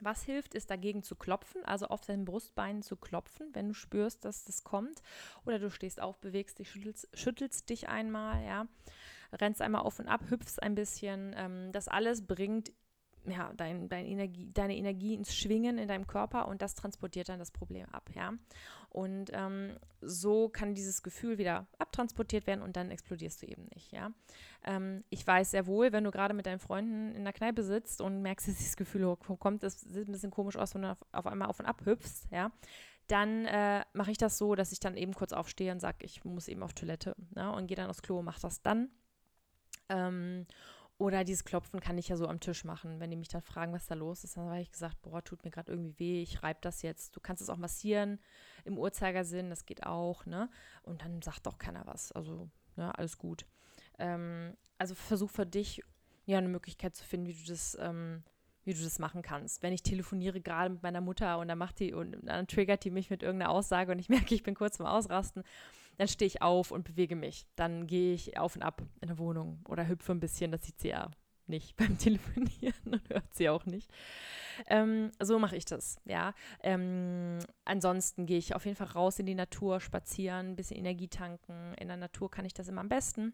[0.00, 4.24] Was hilft, ist dagegen zu klopfen, also auf deinen Brustbeinen zu klopfen, wenn du spürst,
[4.24, 5.00] dass das kommt.
[5.44, 8.66] Oder du stehst auf, bewegst dich, schüttelst, schüttelst dich einmal, ja.
[9.32, 11.34] rennst einmal auf und ab, hüpfst ein bisschen.
[11.36, 12.72] Ähm, das alles bringt
[13.26, 17.38] ja, dein, dein Energie, deine Energie ins Schwingen in deinem Körper und das transportiert dann
[17.38, 18.32] das Problem ab, ja.
[18.90, 23.92] Und ähm, so kann dieses Gefühl wieder abtransportiert werden und dann explodierst du eben nicht,
[23.92, 24.12] ja.
[24.64, 28.00] Ähm, ich weiß sehr wohl, wenn du gerade mit deinen Freunden in der Kneipe sitzt
[28.00, 31.04] und merkst, dass dieses Gefühl hochkommt, das sieht ein bisschen komisch aus, wenn du auf,
[31.12, 32.50] auf einmal auf und ab hüpfst, ja,
[33.08, 36.24] dann äh, mache ich das so, dass ich dann eben kurz aufstehe und sage, ich
[36.24, 38.90] muss eben auf Toilette ne, und gehe dann aufs Klo und mache das dann.
[39.88, 40.46] Ähm,
[41.02, 43.00] oder dieses Klopfen kann ich ja so am Tisch machen.
[43.00, 45.44] Wenn die mich dann fragen, was da los ist, dann habe ich gesagt, boah, tut
[45.44, 47.16] mir gerade irgendwie weh, ich reibe das jetzt.
[47.16, 48.20] Du kannst es auch massieren
[48.64, 50.48] im Uhrzeigersinn, das geht auch, ne?
[50.84, 52.12] Und dann sagt auch keiner was.
[52.12, 53.46] Also, ne, alles gut.
[53.98, 55.82] Ähm, also versuch für dich
[56.24, 58.22] ja eine Möglichkeit zu finden, wie du das, ähm,
[58.62, 59.64] wie du das machen kannst.
[59.64, 62.92] Wenn ich telefoniere gerade mit meiner Mutter und dann macht die und dann triggert die
[62.92, 65.42] mich mit irgendeiner Aussage und ich merke, ich bin kurz zum Ausrasten,
[66.02, 67.46] dann stehe ich auf und bewege mich.
[67.54, 70.50] Dann gehe ich auf und ab in der Wohnung oder hüpfe ein bisschen.
[70.50, 71.12] Das sieht sie ja
[71.46, 73.88] nicht beim Telefonieren und hört sie auch nicht.
[74.66, 76.34] Ähm, so mache ich das, ja.
[76.60, 81.06] Ähm, ansonsten gehe ich auf jeden Fall raus in die Natur, spazieren, ein bisschen Energie
[81.06, 81.72] tanken.
[81.74, 83.32] In der Natur kann ich das immer am besten.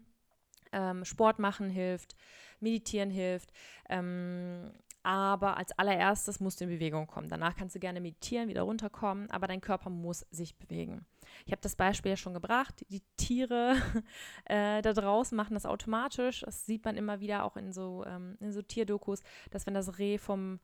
[0.71, 2.15] Ähm, Sport machen hilft,
[2.59, 3.51] meditieren hilft.
[3.89, 4.71] Ähm,
[5.09, 7.29] aber als allererstes musst du in Bewegung kommen.
[7.29, 11.03] Danach kannst du gerne meditieren, wieder runterkommen, aber dein Körper muss sich bewegen.
[11.47, 12.85] Ich habe das Beispiel ja schon gebracht.
[12.89, 13.75] Die Tiere
[14.45, 16.41] äh, da draußen machen das automatisch.
[16.41, 19.97] Das sieht man immer wieder auch in so, ähm, in so Tierdokus, dass wenn das
[19.97, 20.59] Reh vom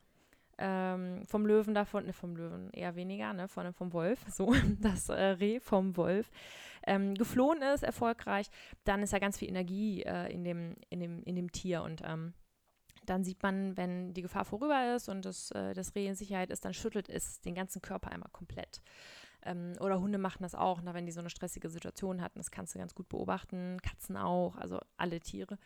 [0.59, 5.09] ähm, vom Löwen davon, ne, vom Löwen eher weniger, ne, von, vom Wolf, so, das
[5.09, 6.29] äh, Reh vom Wolf,
[6.85, 8.49] ähm, geflohen ist, erfolgreich,
[8.83, 12.03] dann ist ja ganz viel Energie äh, in, dem, in, dem, in dem Tier und
[12.05, 12.35] ähm,
[13.05, 16.49] dann sieht man, wenn die Gefahr vorüber ist und das, äh, das Reh in Sicherheit
[16.49, 18.81] ist, dann schüttelt es den ganzen Körper einmal komplett.
[19.45, 22.39] Ähm, oder Hunde machen das auch, na, wenn die so eine stressige Situation hatten.
[22.39, 23.79] Das kannst du ganz gut beobachten.
[23.81, 25.57] Katzen auch, also alle Tiere.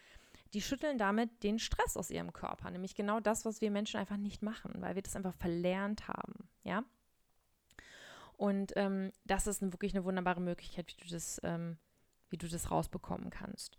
[0.54, 2.70] Die schütteln damit den Stress aus ihrem Körper.
[2.72, 6.50] Nämlich genau das, was wir Menschen einfach nicht machen, weil wir das einfach verlernt haben.
[6.64, 6.84] Ja.
[8.36, 11.78] Und ähm, das ist eine, wirklich eine wunderbare Möglichkeit, wie du das, ähm,
[12.30, 13.78] wie du das rausbekommen kannst.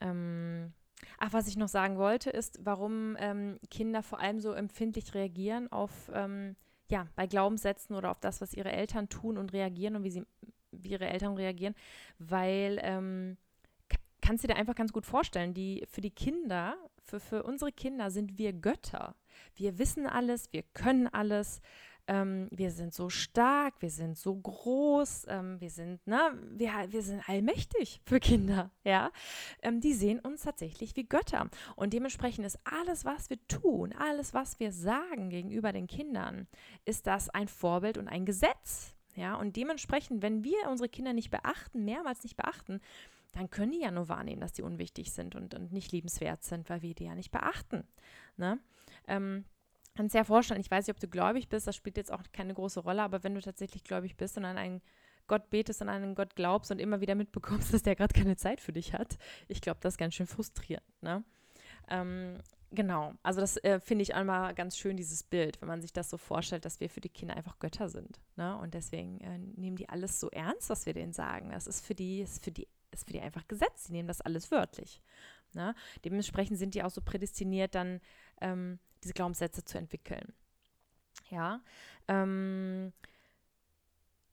[0.00, 0.72] Ähm,
[1.18, 5.70] Ach, was ich noch sagen wollte, ist, warum ähm, Kinder vor allem so empfindlich reagieren
[5.72, 6.56] auf, ähm,
[6.90, 10.26] ja, bei Glaubenssätzen oder auf das, was ihre Eltern tun und reagieren und wie sie,
[10.72, 11.74] wie ihre Eltern reagieren,
[12.18, 13.36] weil, ähm,
[14.22, 18.10] kannst du dir einfach ganz gut vorstellen, die, für die Kinder, für, für unsere Kinder
[18.10, 19.14] sind wir Götter.
[19.54, 21.60] Wir wissen alles, wir können alles,
[22.10, 26.18] ähm, wir sind so stark, wir sind so groß, ähm, wir sind, ne,
[26.50, 29.12] wir, wir sind allmächtig für Kinder, ja.
[29.62, 31.48] Ähm, die sehen uns tatsächlich wie Götter.
[31.76, 36.48] Und dementsprechend ist alles, was wir tun, alles, was wir sagen gegenüber den Kindern,
[36.84, 38.96] ist das ein Vorbild und ein Gesetz.
[39.14, 42.80] Ja, und dementsprechend, wenn wir unsere Kinder nicht beachten, mehrmals nicht beachten,
[43.32, 46.68] dann können die ja nur wahrnehmen, dass die unwichtig sind und, und nicht liebenswert sind,
[46.68, 47.84] weil wir die ja nicht beachten.
[48.36, 48.58] Ne?
[49.06, 49.44] Ähm,
[50.00, 52.22] kannst dir ja vorstellen, ich weiß nicht, ob du gläubig bist, das spielt jetzt auch
[52.32, 54.80] keine große Rolle, aber wenn du tatsächlich gläubig bist und an einen
[55.26, 58.36] Gott betest und an einen Gott glaubst und immer wieder mitbekommst, dass der gerade keine
[58.36, 60.86] Zeit für dich hat, ich glaube, das ist ganz schön frustrierend.
[61.02, 61.22] Ne?
[61.90, 62.38] Ähm,
[62.70, 66.08] genau, also das äh, finde ich einmal ganz schön, dieses Bild, wenn man sich das
[66.08, 68.22] so vorstellt, dass wir für die Kinder einfach Götter sind.
[68.36, 68.56] Ne?
[68.56, 71.50] Und deswegen äh, nehmen die alles so ernst, was wir denen sagen.
[71.50, 73.84] Das ist für die, ist für die, ist für die einfach Gesetz.
[73.84, 75.02] Sie nehmen das alles wörtlich.
[75.52, 75.74] Ne?
[76.06, 78.00] Dementsprechend sind die auch so prädestiniert, dann
[78.40, 80.32] ähm, diese Glaubenssätze zu entwickeln.
[81.30, 81.60] Ja,
[82.08, 82.92] ähm,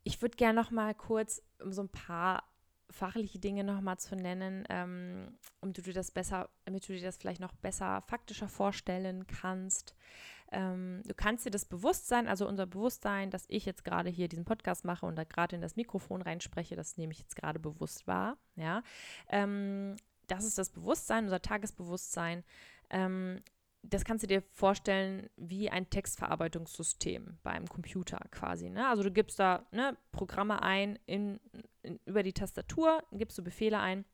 [0.04, 2.44] ich würde gerne noch mal kurz um so ein paar
[2.90, 7.02] fachliche Dinge noch mal zu nennen, ähm, um du dir das besser, damit du dir
[7.02, 9.96] das vielleicht noch besser faktischer vorstellen kannst.
[10.52, 14.46] Ähm, du kannst dir das Bewusstsein, also unser Bewusstsein, dass ich jetzt gerade hier diesen
[14.46, 18.08] Podcast mache und da gerade in das Mikrofon reinspreche, das nehme ich jetzt gerade bewusst
[18.08, 18.38] wahr.
[18.56, 18.82] Ja,
[19.28, 22.44] ähm, das ist das Bewusstsein, unser Tagesbewusstsein.
[22.90, 23.42] Ähm,
[23.90, 28.70] das kannst du dir vorstellen wie ein Textverarbeitungssystem beim Computer quasi.
[28.70, 28.88] Ne?
[28.88, 31.40] Also du gibst da ne, Programme ein in,
[31.84, 34.06] in, über die Tastatur, gibst du Befehle ein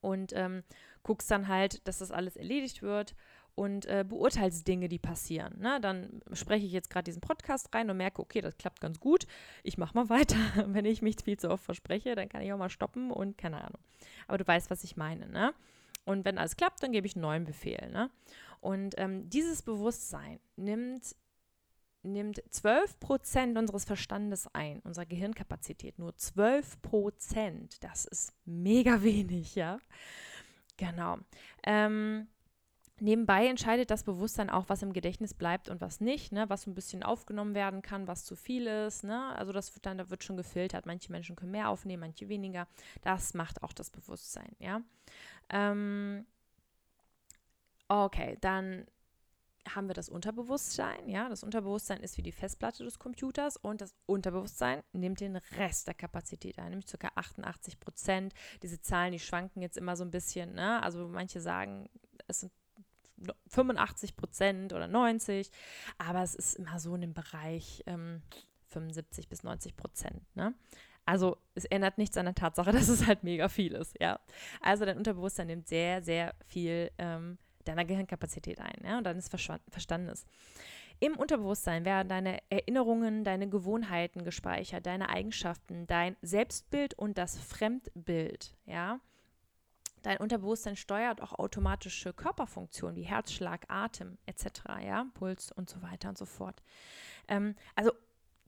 [0.00, 0.62] und ähm,
[1.02, 3.14] guckst dann halt, dass das alles erledigt wird
[3.54, 5.58] und äh, beurteilst Dinge, die passieren.
[5.58, 5.80] Ne?
[5.80, 9.26] Dann spreche ich jetzt gerade diesen Podcast rein und merke, okay, das klappt ganz gut.
[9.64, 10.36] Ich mache mal weiter.
[10.66, 13.58] Wenn ich mich viel zu oft verspreche, dann kann ich auch mal stoppen und keine
[13.58, 13.80] Ahnung.
[14.28, 15.28] Aber du weißt, was ich meine.
[15.28, 15.54] Ne?
[16.08, 17.90] Und wenn alles klappt, dann gebe ich einen neuen Befehl.
[17.90, 18.10] Ne?
[18.60, 21.14] Und ähm, dieses Bewusstsein nimmt,
[22.02, 25.98] nimmt 12 Prozent unseres Verstandes ein, unserer Gehirnkapazität.
[25.98, 27.84] Nur 12 Prozent.
[27.84, 29.78] Das ist mega wenig, ja.
[30.78, 31.18] Genau.
[31.62, 32.28] Ähm,
[33.00, 36.50] Nebenbei entscheidet das Bewusstsein auch, was im Gedächtnis bleibt und was nicht, ne?
[36.50, 39.04] was so ein bisschen aufgenommen werden kann, was zu viel ist.
[39.04, 39.36] Ne?
[39.36, 40.84] Also das wird dann, da wird schon gefiltert.
[40.84, 42.66] Manche Menschen können mehr aufnehmen, manche weniger.
[43.02, 44.80] Das macht auch das Bewusstsein, ja.
[45.50, 46.26] Ähm,
[47.88, 48.86] okay, dann
[49.74, 51.08] haben wir das Unterbewusstsein.
[51.08, 55.86] Ja, das Unterbewusstsein ist wie die Festplatte des Computers und das Unterbewusstsein nimmt den Rest
[55.86, 57.10] der Kapazität ein, nämlich ca.
[57.14, 58.34] 88 Prozent.
[58.62, 60.54] Diese Zahlen, die schwanken jetzt immer so ein bisschen.
[60.54, 60.82] Ne?
[60.82, 61.88] Also manche sagen,
[62.26, 62.52] es sind
[63.48, 65.50] 85 Prozent oder 90,
[65.98, 68.22] aber es ist immer so in dem Bereich ähm,
[68.68, 70.22] 75 bis 90 Prozent.
[70.36, 70.54] Ne?
[71.08, 73.96] Also es ändert nichts an der Tatsache, dass es halt mega viel ist.
[73.98, 74.20] Ja,
[74.60, 80.26] also dein Unterbewusstsein nimmt sehr, sehr viel ähm, deiner Gehirnkapazität ein ja, und deines Verstandes.
[81.00, 88.54] Im Unterbewusstsein werden deine Erinnerungen, deine Gewohnheiten gespeichert, deine Eigenschaften, dein Selbstbild und das Fremdbild,
[88.66, 89.00] ja.
[90.02, 94.46] Dein Unterbewusstsein steuert auch automatische Körperfunktionen wie Herzschlag, Atem etc.,
[94.84, 96.62] ja, Puls und so weiter und so fort.
[97.28, 97.92] Ähm, also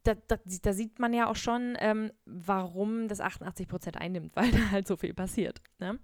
[0.05, 4.51] da, da, da, sieht man ja auch schon, ähm, warum das 88 Prozent einnimmt, weil
[4.51, 5.61] da halt so viel passiert.
[5.79, 5.99] Ne?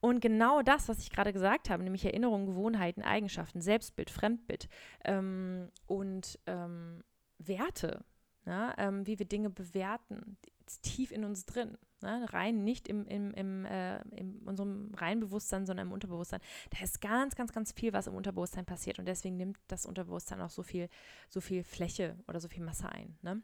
[0.00, 4.68] Und genau das, was ich gerade gesagt habe, nämlich Erinnerungen, Gewohnheiten, Eigenschaften, Selbstbild, Fremdbild
[5.04, 7.04] ähm, und ähm,
[7.38, 8.04] Werte,
[8.44, 10.36] ja, ähm, wie wir Dinge bewerten,
[10.80, 11.78] tief in uns drin.
[12.00, 12.26] Ne?
[12.32, 16.40] Rein nicht im, im, im, äh, in unserem reinen Bewusstsein, sondern im Unterbewusstsein.
[16.70, 18.98] Da ist ganz, ganz, ganz viel, was im Unterbewusstsein passiert.
[18.98, 20.88] Und deswegen nimmt das Unterbewusstsein auch so viel,
[21.28, 23.16] so viel Fläche oder so viel Masse ein.
[23.22, 23.42] Ne?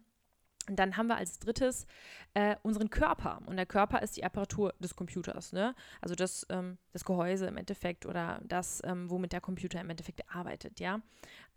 [0.68, 1.86] Und dann haben wir als drittes
[2.34, 3.40] äh, unseren Körper.
[3.46, 5.52] Und der Körper ist die Apparatur des Computers.
[5.52, 5.74] Ne?
[6.00, 10.22] Also das, ähm, das Gehäuse im Endeffekt oder das, ähm, womit der Computer im Endeffekt
[10.28, 10.78] arbeitet.
[10.80, 11.00] Ja?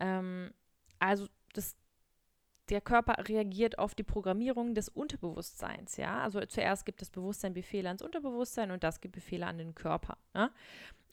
[0.00, 0.52] Ähm,
[0.98, 1.76] also das,
[2.72, 5.96] der Körper reagiert auf die Programmierung des Unterbewusstseins.
[5.98, 6.22] Ja?
[6.22, 10.16] Also zuerst gibt das Bewusstsein Befehle ans Unterbewusstsein und das gibt Befehle an den Körper.
[10.34, 10.50] Ne?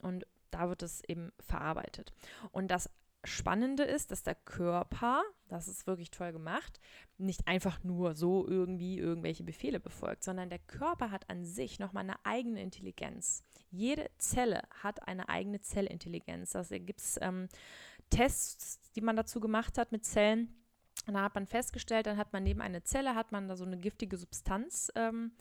[0.01, 2.13] Und da wird es eben verarbeitet.
[2.51, 2.89] Und das
[3.25, 6.79] Spannende ist, dass der Körper, das ist wirklich toll gemacht,
[7.17, 12.05] nicht einfach nur so irgendwie irgendwelche Befehle befolgt, sondern der Körper hat an sich nochmal
[12.05, 13.43] eine eigene Intelligenz.
[13.69, 16.55] Jede Zelle hat eine eigene Zellintelligenz.
[16.55, 17.49] Also gibt es ähm,
[18.09, 20.55] Tests, die man dazu gemacht hat mit Zellen.
[21.09, 23.65] Und da hat man festgestellt, dann hat man neben eine Zelle, hat man da so
[23.65, 25.31] eine giftige Substanz ähm,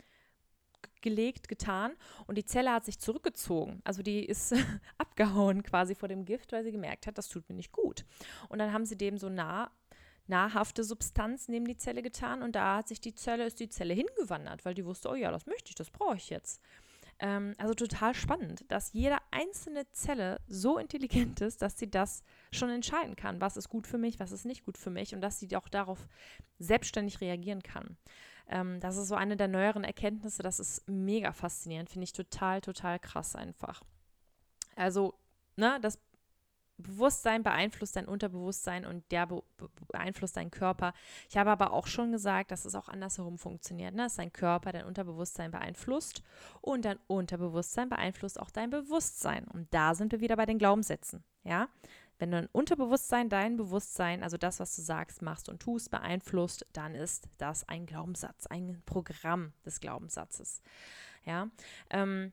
[1.03, 1.93] gelegt, getan
[2.27, 3.83] und die Zelle hat sich zurückgezogen.
[3.85, 4.55] Also die ist
[4.97, 8.07] abgehauen quasi vor dem Gift, weil sie gemerkt hat, das tut mir nicht gut.
[8.49, 9.71] Und dann haben sie dem so nah
[10.27, 13.93] nahrhafte Substanz neben die Zelle getan und da hat sich die Zelle, ist die Zelle
[13.93, 16.63] hingewandert, weil die wusste, oh ja, das möchte ich, das brauche ich jetzt.
[17.21, 22.71] Ähm, also total spannend, dass jede einzelne Zelle so intelligent ist, dass sie das schon
[22.71, 25.41] entscheiden kann, was ist gut für mich, was ist nicht gut für mich und dass
[25.41, 26.09] sie auch darauf
[26.59, 27.97] selbstständig reagieren kann.
[28.49, 30.43] Ähm, das ist so eine der neueren Erkenntnisse.
[30.43, 31.91] Das ist mega faszinierend.
[31.91, 33.83] Finde ich total, total krass einfach.
[34.77, 35.15] Also,
[35.57, 35.99] ne, das
[36.79, 39.43] Bewusstsein beeinflusst dein Unterbewusstsein und der be
[39.89, 40.95] beeinflusst deinen Körper.
[41.29, 44.05] Ich habe aber auch schon gesagt, dass es auch andersherum funktioniert, ne?
[44.05, 46.23] dass dein Körper dein Unterbewusstsein beeinflusst
[46.61, 49.45] und dein Unterbewusstsein beeinflusst auch dein Bewusstsein.
[49.49, 51.25] Und da sind wir wieder bei den Glaubenssätzen.
[51.45, 51.69] Ja,
[52.19, 56.95] wenn dein Unterbewusstsein dein Bewusstsein, also das, was du sagst, machst und tust, beeinflusst, dann
[56.95, 60.63] ist das ein Glaubenssatz, ein Programm des Glaubenssatzes.
[61.25, 61.49] Ja,
[61.91, 62.33] ähm,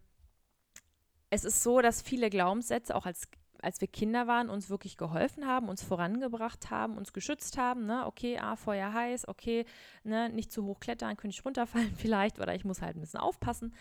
[1.29, 3.27] es ist so, dass viele Glaubenssätze auch als
[3.65, 7.85] als wir Kinder waren, uns wirklich geholfen haben, uns vorangebracht haben, uns geschützt haben.
[7.85, 8.05] Ne?
[8.05, 9.65] Okay, ah, Feuer heiß, okay,
[10.03, 13.19] ne, nicht zu hoch klettern, könnte ich runterfallen vielleicht oder ich muss halt ein bisschen
[13.19, 13.73] aufpassen.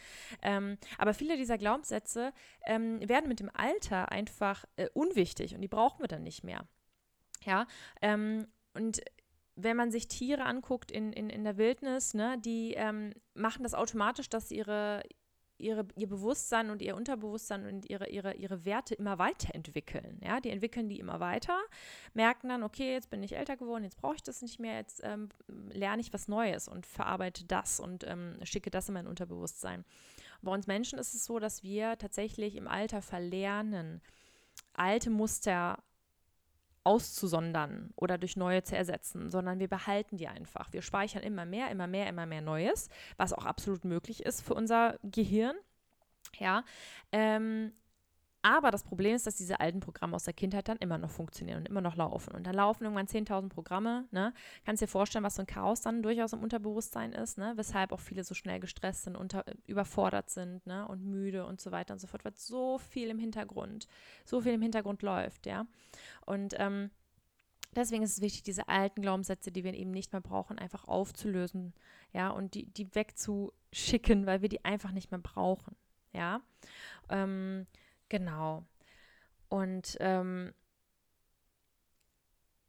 [0.43, 2.33] Ähm, aber viele dieser Glaubenssätze
[2.65, 6.67] ähm, werden mit dem Alter einfach äh, unwichtig und die brauchen wir dann nicht mehr.
[7.45, 7.67] Ja,
[8.01, 9.03] ähm, und
[9.57, 13.75] wenn man sich Tiere anguckt in, in, in der Wildnis, ne, die ähm, machen das
[13.75, 15.03] automatisch, dass ihre,
[15.65, 20.21] ihre, ihr Bewusstsein und ihr Unterbewusstsein und ihre, ihre, ihre Werte immer weiterentwickeln.
[20.23, 20.41] Ja?
[20.41, 21.59] Die entwickeln die immer weiter,
[22.13, 25.01] merken dann, okay, jetzt bin ich älter geworden, jetzt brauche ich das nicht mehr, jetzt
[25.05, 25.29] ähm,
[25.71, 29.85] lerne ich was Neues und verarbeite das und ähm, schicke das in mein Unterbewusstsein.
[30.43, 34.01] bei uns Menschen ist es so, dass wir tatsächlich im Alter verlernen,
[34.75, 35.84] alte Muster
[36.85, 40.73] auszusondern oder durch neue zu ersetzen, sondern wir behalten die einfach.
[40.73, 44.55] Wir speichern immer mehr, immer mehr, immer mehr Neues, was auch absolut möglich ist für
[44.55, 45.57] unser Gehirn.
[46.39, 46.65] Ja,
[47.13, 47.73] ähm,
[48.45, 51.61] aber das Problem ist, dass diese alten Programme aus der Kindheit dann immer noch funktionieren
[51.61, 52.35] und immer noch laufen.
[52.35, 54.07] Und dann laufen irgendwann 10.000 Programme.
[54.11, 54.35] Ne?
[54.67, 57.55] Kannst dir vorstellen, was so ein Chaos dann durchaus im Unterbewusstsein ist, ne?
[57.57, 60.87] weshalb auch viele so schnell gestresst sind, unter, überfordert sind ne?
[60.87, 63.89] und müde und so weiter und so fort, weil so viel im Hintergrund,
[64.27, 65.47] so viel im Hintergrund läuft.
[65.47, 65.67] ja.
[66.27, 66.91] Und ähm,
[67.75, 71.73] deswegen ist es wichtig, diese alten Glaubenssätze, die wir eben nicht mehr brauchen, einfach aufzulösen,
[72.13, 75.77] ja, und die, die wegzuschicken, weil wir die einfach nicht mehr brauchen,
[76.13, 76.43] ja.
[77.09, 77.67] Ähm,
[78.15, 78.65] Genau.
[79.49, 80.55] Und ähm,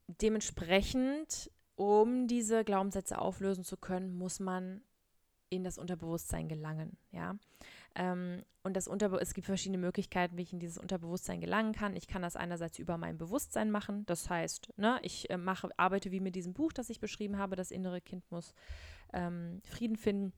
[0.08, 4.82] dementsprechend, um diese Glaubenssätze auflösen zu können, muss man
[5.50, 6.98] in das Unterbewusstsein gelangen.
[7.12, 7.36] Ja.
[7.94, 11.96] Ähm, und das Unterbe es gibt verschiedene Möglichkeiten, wie ich in dieses Unterbewusstsein gelangen kann.
[11.96, 14.04] Ich kann das einerseits über mein Bewusstsein machen.
[14.08, 17.56] Das heißt, ne, ich äh, mache, arbeite wie mit diesem Buch, das ich beschrieben habe.
[17.56, 18.56] Das innere Kind muss
[19.14, 20.34] ähm, Frieden finden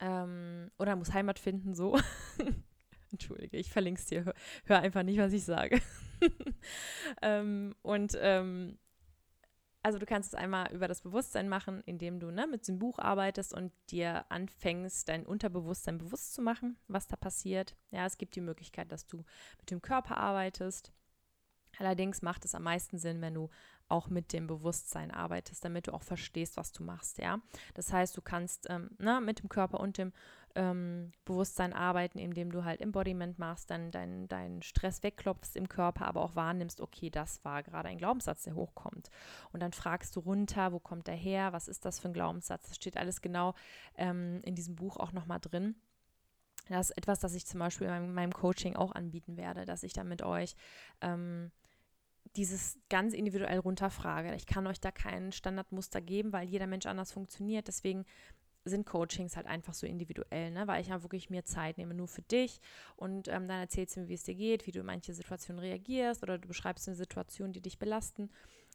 [0.00, 1.98] ähm, oder muss Heimat finden, so.
[3.12, 4.24] Entschuldige, ich verlinke es dir.
[4.24, 5.80] Hör, hör, einfach nicht, was ich sage.
[7.22, 8.78] ähm, und ähm,
[9.86, 12.98] also du kannst es einmal über das Bewusstsein machen, indem du ne, mit dem Buch
[12.98, 17.76] arbeitest und dir anfängst, dein Unterbewusstsein bewusst zu machen, was da passiert.
[17.92, 19.18] Ja, es gibt die Möglichkeit, dass du
[19.58, 20.92] mit dem Körper arbeitest.
[21.78, 23.48] Allerdings macht es am meisten Sinn, wenn du
[23.88, 27.40] auch mit dem Bewusstsein arbeitest, damit du auch verstehst, was du machst, ja.
[27.74, 30.12] Das heißt, du kannst ähm, na, ne, mit dem Körper und dem
[30.56, 36.06] ähm, Bewusstsein arbeiten, indem du halt Embodiment machst, dann deinen dein Stress wegklopfst im Körper,
[36.06, 39.10] aber auch wahrnimmst, okay, das war gerade ein Glaubenssatz, der hochkommt.
[39.52, 42.68] Und dann fragst du runter, wo kommt der her, was ist das für ein Glaubenssatz?
[42.68, 43.54] Das steht alles genau
[43.96, 45.76] ähm, in diesem Buch auch nochmal drin.
[46.68, 49.92] Das ist etwas, das ich zum Beispiel in meinem, Coaching auch anbieten werde, dass ich
[49.92, 50.56] dann mit euch
[51.00, 51.52] ähm,
[52.34, 54.34] dieses ganz individuell runterfrage.
[54.34, 57.68] Ich kann euch da kein Standardmuster geben, weil jeder Mensch anders funktioniert.
[57.68, 58.04] Deswegen
[58.68, 60.66] sind Coachings halt einfach so individuell, ne?
[60.66, 62.60] weil ich ja wirklich mir Zeit nehme, nur für dich
[62.96, 65.60] und ähm, dann erzählst du mir, wie es dir geht, wie du in manche Situationen
[65.60, 68.30] reagierst oder du beschreibst eine Situation, die dich belasten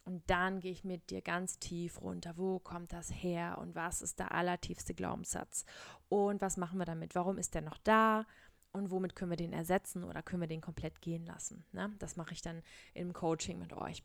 [0.06, 2.34] und dann gehe ich mit dir ganz tief runter.
[2.36, 5.65] Wo kommt das her und was ist der allertiefste Glaubenssatz
[6.10, 7.13] und was machen wir damit?
[7.13, 8.25] Warum ist der noch da?
[8.73, 11.65] und womit können wir den ersetzen oder können wir den komplett gehen lassen.
[11.71, 11.93] Ne?
[11.99, 12.62] Das mache ich dann
[12.93, 14.04] im Coaching mit euch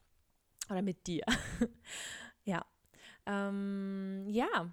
[0.70, 1.25] oder mit dir.
[2.44, 2.64] ja.
[3.27, 4.70] Ähm, ja,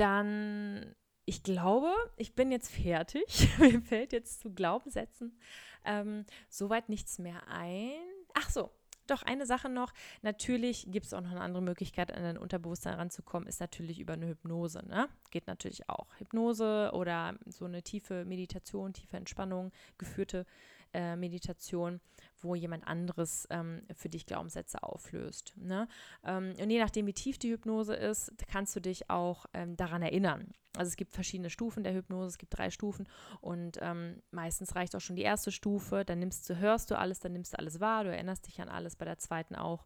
[0.00, 3.48] dann, ich glaube, ich bin jetzt fertig.
[3.58, 5.38] Mir fällt jetzt zu Glaubenssätzen
[5.84, 7.92] ähm, soweit nichts mehr ein.
[8.34, 8.70] Ach so,
[9.06, 9.92] doch, eine Sache noch.
[10.22, 14.12] Natürlich gibt es auch noch eine andere Möglichkeit, an dein Unterbewusstsein ranzukommen, ist natürlich über
[14.12, 14.86] eine Hypnose.
[14.86, 15.08] Ne?
[15.30, 16.06] Geht natürlich auch.
[16.18, 20.44] Hypnose oder so eine tiefe Meditation, tiefe Entspannung, geführte
[20.92, 22.00] äh, Meditation,
[22.40, 25.54] wo jemand anderes ähm, für dich Glaubenssätze auflöst.
[25.56, 25.88] Ne?
[26.24, 30.02] Ähm, und je nachdem, wie tief die Hypnose ist, kannst du dich auch ähm, daran
[30.02, 30.52] erinnern.
[30.76, 33.08] Also es gibt verschiedene Stufen der Hypnose, es gibt drei Stufen
[33.40, 37.20] und ähm, meistens reicht auch schon die erste Stufe, dann nimmst du, hörst du alles,
[37.20, 39.84] dann nimmst du alles wahr, du erinnerst dich an alles, bei der zweiten auch.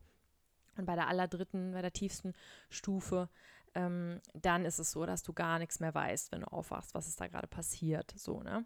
[0.76, 2.32] Und bei der allerdritten, bei der tiefsten
[2.70, 3.28] Stufe
[3.74, 7.08] ähm, dann ist es so, dass du gar nichts mehr weißt, wenn du aufwachst, was
[7.08, 8.12] ist da gerade passiert.
[8.16, 8.64] So, ne?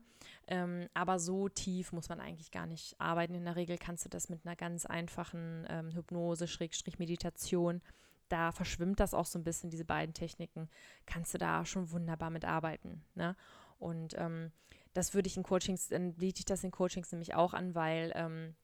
[0.49, 3.35] Ähm, aber so tief muss man eigentlich gar nicht arbeiten.
[3.35, 7.83] In der Regel kannst du das mit einer ganz einfachen ähm, Hypnose, Schrägstrich Meditation,
[8.29, 10.69] da verschwimmt das auch so ein bisschen, diese beiden Techniken,
[11.07, 13.05] kannst du da schon wunderbar mit arbeiten.
[13.15, 13.37] Ne?
[13.79, 14.51] Und ähm,
[14.95, 18.13] das würde ich in Coachings, dann biete ich das in Coachings nämlich auch an, weil
[18.15, 18.57] ähm,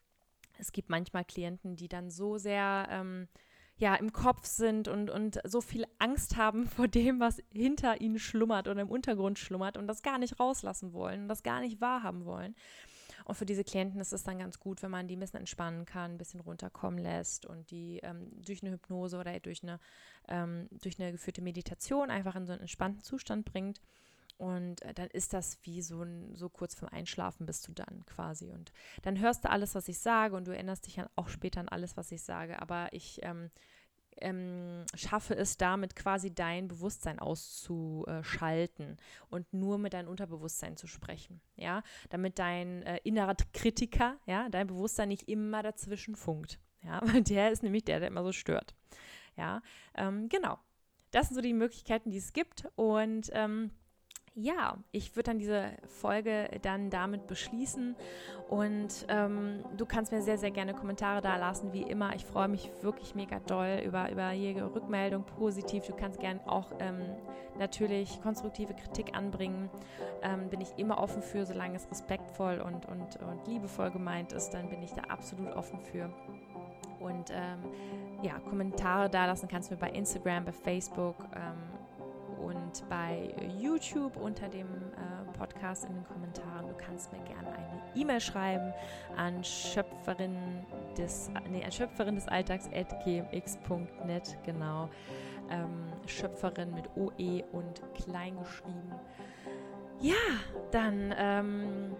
[0.59, 3.29] es gibt manchmal Klienten, die dann so sehr ähm,
[3.77, 8.19] ja, im Kopf sind und, und so viel Angst haben vor dem, was hinter ihnen
[8.19, 11.81] schlummert oder im Untergrund schlummert und das gar nicht rauslassen wollen und das gar nicht
[11.81, 12.55] wahrhaben wollen.
[13.25, 15.85] Und für diese Klienten ist es dann ganz gut, wenn man die ein bisschen entspannen
[15.85, 19.79] kann, ein bisschen runterkommen lässt und die ähm, durch eine Hypnose oder durch eine,
[20.29, 23.81] ähm, durch eine geführte Meditation einfach in so einen entspannten Zustand bringt.
[24.43, 28.05] Und äh, dann ist das wie so, ein, so kurz vorm Einschlafen bist du dann
[28.07, 28.51] quasi.
[28.51, 31.69] Und dann hörst du alles, was ich sage und du erinnerst dich auch später an
[31.69, 32.61] alles, was ich sage.
[32.61, 33.53] Aber ich ähm,
[34.21, 38.97] ähm, schaffe es damit quasi dein Bewusstsein auszuschalten
[39.31, 44.67] und nur mit deinem Unterbewusstsein zu sprechen, ja, damit dein äh, innerer Kritiker, ja, dein
[44.67, 48.75] Bewusstsein nicht immer dazwischen funkt, ja, weil der ist nämlich der, der immer so stört,
[49.37, 49.63] ja,
[49.95, 50.59] ähm, genau.
[51.13, 53.71] Das sind so die Möglichkeiten, die es gibt und ähm,
[54.35, 57.97] ja, ich würde dann diese Folge dann damit beschließen
[58.49, 62.15] und ähm, du kannst mir sehr, sehr gerne Kommentare da lassen, wie immer.
[62.15, 65.87] Ich freue mich wirklich mega doll über, über jede Rückmeldung, positiv.
[65.87, 67.01] Du kannst gerne auch ähm,
[67.59, 69.71] natürlich konstruktive Kritik anbringen.
[70.23, 74.51] Ähm, bin ich immer offen für, solange es respektvoll und, und, und liebevoll gemeint ist,
[74.51, 76.11] dann bin ich da absolut offen für.
[77.01, 77.59] Und ähm,
[78.23, 81.82] ja, Kommentare da lassen kannst du mir bei Instagram, bei Facebook ähm,
[82.43, 86.69] und bei YouTube unter dem äh, Podcast in den Kommentaren.
[86.69, 88.73] Du kannst mir gerne eine E-Mail schreiben
[89.17, 90.37] an Schöpferin
[90.97, 94.89] des, nee, an Schöpferin des Alltags at gmx.net, genau.
[95.51, 98.93] Ähm, Schöpferin mit OE und klein geschrieben.
[100.01, 100.15] Ja,
[100.71, 101.97] dann ähm,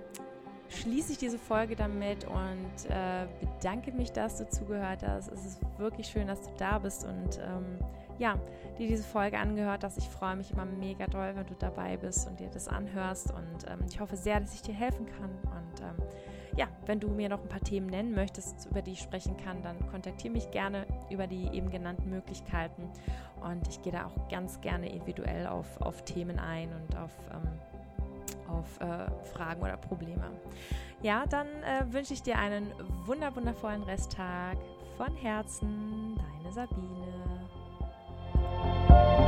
[0.69, 5.31] schließe ich diese Folge damit und äh, bedanke mich, dass du zugehört hast.
[5.31, 7.79] Es ist wirklich schön, dass du da bist und ähm,
[8.19, 8.39] ja,
[8.79, 9.99] dir diese Folge angehört hast.
[9.99, 13.33] Ich freue mich immer mega doll, wenn du dabei bist und dir das anhörst.
[13.33, 15.31] Und ähm, ich hoffe sehr, dass ich dir helfen kann.
[15.31, 16.09] Und ähm,
[16.57, 19.63] ja, wenn du mir noch ein paar Themen nennen möchtest, über die ich sprechen kann,
[19.63, 22.91] dann kontaktiere mich gerne über die eben genannten Möglichkeiten.
[23.41, 28.53] Und ich gehe da auch ganz gerne individuell auf, auf Themen ein und auf, ähm,
[28.53, 30.25] auf äh, Fragen oder Probleme.
[31.03, 32.73] Ja, dann äh, wünsche ich dir einen
[33.07, 34.57] wunder wundervollen Resttag.
[34.99, 37.22] Von Herzen, deine Sabine.
[38.93, 39.22] thank you